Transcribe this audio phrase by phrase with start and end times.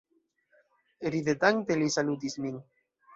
[1.15, 2.57] Ridetante li salutis min.